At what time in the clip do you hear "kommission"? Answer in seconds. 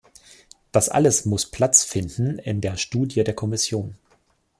3.35-3.99